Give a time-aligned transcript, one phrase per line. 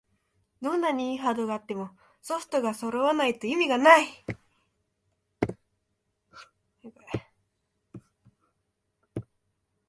[0.63, 1.91] どんなに良いハードがあっても
[2.23, 4.07] ソフトがそろわないと意味がない